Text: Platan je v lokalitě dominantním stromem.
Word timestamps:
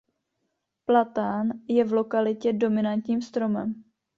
Platan 0.85 1.49
je 1.67 1.83
v 1.83 1.93
lokalitě 1.93 2.53
dominantním 2.53 3.21
stromem. 3.21 3.83